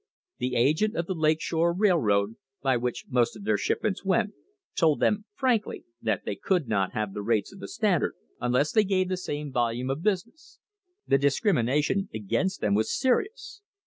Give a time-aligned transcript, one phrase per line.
[0.39, 4.31] The agent of the Lake Shore Railroad, by which most of their shipments went,
[4.75, 8.83] told them frankly that they could not have the rates of the Standard unless they
[8.83, 10.57] gave the same vol ume of business.
[11.05, 13.61] The discrimination against them was serious.